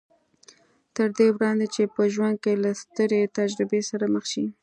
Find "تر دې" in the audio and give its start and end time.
0.95-1.27